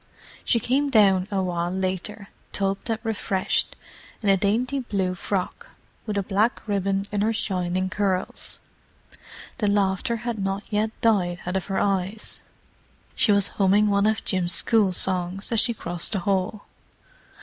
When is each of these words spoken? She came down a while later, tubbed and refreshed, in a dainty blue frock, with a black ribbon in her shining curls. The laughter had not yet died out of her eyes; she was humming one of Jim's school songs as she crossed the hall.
She 0.43 0.59
came 0.59 0.89
down 0.89 1.27
a 1.29 1.43
while 1.43 1.69
later, 1.69 2.29
tubbed 2.53 2.89
and 2.89 2.97
refreshed, 3.03 3.75
in 4.23 4.29
a 4.29 4.35
dainty 4.35 4.79
blue 4.79 5.13
frock, 5.13 5.67
with 6.07 6.17
a 6.17 6.23
black 6.23 6.59
ribbon 6.67 7.05
in 7.11 7.21
her 7.21 7.31
shining 7.31 7.87
curls. 7.87 8.57
The 9.59 9.67
laughter 9.69 10.15
had 10.25 10.39
not 10.39 10.63
yet 10.71 10.89
died 11.01 11.41
out 11.45 11.55
of 11.55 11.67
her 11.67 11.77
eyes; 11.77 12.41
she 13.13 13.31
was 13.31 13.49
humming 13.59 13.91
one 13.91 14.07
of 14.07 14.25
Jim's 14.25 14.53
school 14.55 14.91
songs 14.91 15.51
as 15.51 15.59
she 15.59 15.71
crossed 15.71 16.13
the 16.13 16.19
hall. 16.21 16.65